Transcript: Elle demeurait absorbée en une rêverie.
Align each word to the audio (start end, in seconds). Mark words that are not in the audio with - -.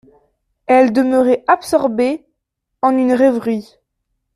Elle 0.65 0.93
demeurait 0.93 1.43
absorbée 1.47 2.25
en 2.81 2.89
une 2.97 3.13
rêverie. 3.13 3.77